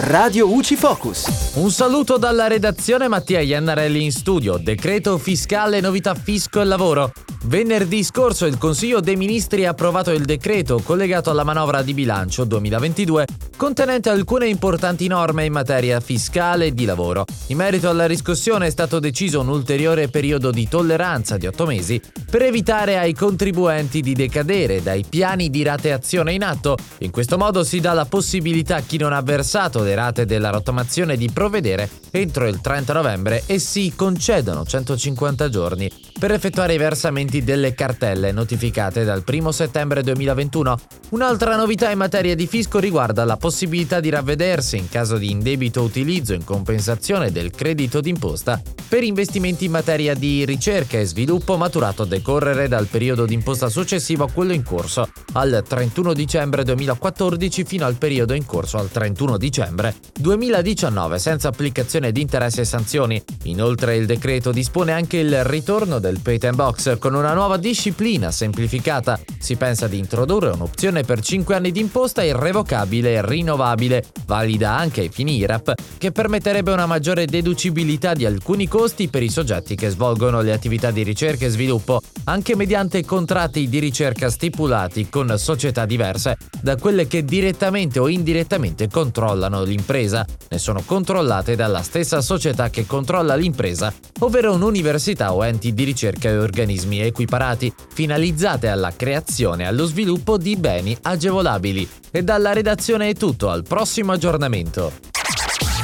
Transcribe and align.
Radio 0.00 0.48
UCI 0.48 0.76
Focus. 0.76 1.54
Un 1.54 1.72
saluto 1.72 2.18
dalla 2.18 2.46
redazione 2.46 3.08
Mattia 3.08 3.40
Iannarelli 3.40 4.04
in 4.04 4.12
studio. 4.12 4.56
Decreto 4.56 5.18
fiscale, 5.18 5.80
novità 5.80 6.14
fisco 6.14 6.60
e 6.60 6.64
lavoro. 6.64 7.12
Venerdì 7.44 8.02
scorso 8.02 8.46
il 8.46 8.58
Consiglio 8.58 9.00
dei 9.00 9.16
Ministri 9.16 9.64
ha 9.64 9.70
approvato 9.70 10.10
il 10.10 10.24
decreto 10.24 10.80
collegato 10.82 11.30
alla 11.30 11.44
manovra 11.44 11.82
di 11.82 11.94
bilancio 11.94 12.44
2022 12.44 13.26
contenente 13.56 14.10
alcune 14.10 14.48
importanti 14.48 15.06
norme 15.06 15.44
in 15.44 15.52
materia 15.52 16.00
fiscale 16.00 16.66
e 16.66 16.74
di 16.74 16.84
lavoro. 16.84 17.24
In 17.46 17.56
merito 17.56 17.88
alla 17.88 18.06
riscossione 18.06 18.66
è 18.66 18.70
stato 18.70 18.98
deciso 18.98 19.40
un 19.40 19.48
ulteriore 19.48 20.08
periodo 20.08 20.50
di 20.50 20.68
tolleranza 20.68 21.36
di 21.36 21.46
otto 21.46 21.64
mesi 21.64 22.00
per 22.28 22.42
evitare 22.42 22.98
ai 22.98 23.14
contribuenti 23.14 24.00
di 24.00 24.14
decadere 24.14 24.82
dai 24.82 25.04
piani 25.08 25.48
di 25.48 25.62
rateazione 25.62 26.32
in 26.34 26.42
atto. 26.42 26.76
In 26.98 27.10
questo 27.10 27.38
modo 27.38 27.64
si 27.64 27.80
dà 27.80 27.92
la 27.92 28.04
possibilità 28.04 28.76
a 28.76 28.82
chi 28.82 28.98
non 28.98 29.12
ha 29.12 29.22
versato 29.22 29.82
le 29.82 29.94
rate 29.94 30.26
della 30.26 30.50
rottamazione 30.50 31.16
di 31.16 31.30
provvedere 31.30 31.88
entro 32.10 32.46
il 32.46 32.60
30 32.60 32.92
novembre 32.92 33.44
e 33.46 33.58
si 33.58 33.92
concedono 33.94 34.64
150 34.64 35.48
giorni 35.48 35.90
per 36.18 36.32
effettuare 36.32 36.74
i 36.74 36.78
versamenti 36.78 37.44
delle 37.44 37.74
cartelle 37.74 38.32
notificate 38.32 39.04
dal 39.04 39.22
1 39.26 39.52
settembre 39.52 40.02
2021. 40.02 40.78
Un'altra 41.10 41.56
novità 41.56 41.90
in 41.90 41.98
materia 41.98 42.34
di 42.34 42.46
fisco 42.46 42.78
riguarda 42.78 43.24
la 43.24 43.36
possibilità 43.36 44.00
di 44.00 44.10
ravvedersi 44.10 44.76
in 44.76 44.88
caso 44.88 45.16
di 45.16 45.30
indebito 45.30 45.82
utilizzo 45.82 46.34
in 46.34 46.44
compensazione 46.44 47.30
del 47.30 47.50
credito 47.50 48.00
d'imposta 48.00 48.60
per 48.88 49.04
investimenti 49.04 49.66
in 49.66 49.70
materia 49.70 50.14
di 50.14 50.44
ricerca 50.44 50.98
e 50.98 51.04
sviluppo 51.04 51.56
maturato 51.56 52.02
a 52.02 52.06
decorrere 52.06 52.68
dal 52.68 52.86
periodo 52.86 53.26
d'imposta 53.26 53.68
successivo 53.68 54.24
a 54.24 54.30
quello 54.30 54.54
in 54.54 54.62
corso 54.62 55.08
al 55.32 55.62
31 55.66 56.14
dicembre 56.14 56.64
2014 56.64 57.64
fino 57.64 57.84
al 57.84 57.96
periodo 57.96 58.32
in 58.32 58.46
corso 58.46 58.78
al 58.78 58.90
31 58.90 59.36
dicembre 59.36 59.94
2019 60.18 61.18
senza 61.18 61.48
applicazione 61.48 62.12
di 62.12 62.22
interessi 62.22 62.60
e 62.60 62.64
sanzioni. 62.64 63.22
Inoltre 63.44 63.96
il 63.96 64.06
decreto 64.06 64.52
dispone 64.52 64.92
anche 64.92 65.18
il 65.18 65.44
ritorno 65.44 65.98
del 65.98 66.07
patent 66.16 66.54
box 66.54 66.98
con 66.98 67.14
una 67.14 67.34
nuova 67.34 67.58
disciplina 67.58 68.30
semplificata. 68.30 69.20
Si 69.38 69.56
pensa 69.56 69.86
di 69.86 69.98
introdurre 69.98 70.48
un'opzione 70.48 71.02
per 71.02 71.20
5 71.20 71.54
anni 71.54 71.70
di 71.70 71.80
imposta 71.80 72.22
irrevocabile 72.22 73.12
e 73.12 73.26
rinnovabile, 73.26 74.04
valida 74.26 74.70
anche 74.70 75.02
ai 75.02 75.10
fini 75.10 75.36
IRAP, 75.36 75.74
che 75.98 76.10
permetterebbe 76.10 76.72
una 76.72 76.86
maggiore 76.86 77.26
deducibilità 77.26 78.14
di 78.14 78.24
alcuni 78.24 78.66
costi 78.66 79.08
per 79.08 79.22
i 79.22 79.28
soggetti 79.28 79.74
che 79.74 79.90
svolgono 79.90 80.40
le 80.40 80.52
attività 80.52 80.90
di 80.90 81.02
ricerca 81.02 81.44
e 81.44 81.50
sviluppo, 81.50 82.00
anche 82.24 82.56
mediante 82.56 83.04
contratti 83.04 83.68
di 83.68 83.78
ricerca 83.78 84.30
stipulati 84.30 85.08
con 85.08 85.34
società 85.36 85.84
diverse 85.84 86.36
da 86.60 86.76
quelle 86.76 87.06
che 87.06 87.24
direttamente 87.24 87.98
o 87.98 88.08
indirettamente 88.08 88.88
controllano 88.88 89.62
l'impresa, 89.62 90.24
ne 90.48 90.58
sono 90.58 90.82
controllate 90.84 91.56
dalla 91.56 91.82
stessa 91.82 92.20
società 92.20 92.70
che 92.70 92.86
controlla 92.86 93.34
l'impresa, 93.34 93.92
ovvero 94.20 94.52
un'università 94.54 95.32
o 95.32 95.44
enti 95.44 95.72
di 95.72 95.84
ricerca 95.98 96.28
e 96.28 96.38
organismi 96.38 97.00
equiparati, 97.00 97.72
finalizzate 97.92 98.68
alla 98.68 98.92
creazione 98.94 99.64
e 99.64 99.66
allo 99.66 99.84
sviluppo 99.84 100.38
di 100.38 100.54
beni 100.54 100.96
agevolabili. 101.02 101.88
E 102.12 102.22
dalla 102.22 102.52
redazione 102.52 103.08
è 103.08 103.14
tutto, 103.14 103.50
al 103.50 103.64
prossimo 103.64 104.12
aggiornamento. 104.12 104.92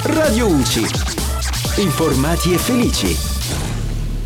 Radio 0.04 0.46
UCI. 0.46 0.86
Informati 1.78 2.52
e 2.52 2.58
felici. 2.58 3.33